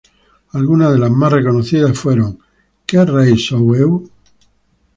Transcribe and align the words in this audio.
Algunas 0.53 0.91
de 0.93 0.97
las 0.97 1.11
más 1.11 1.29
conocidas 1.31 1.95
fueron 1.95 2.39
"Que 2.87 3.05
Rei 3.05 3.37
Sou 3.37 3.65
Eu? 3.75 3.91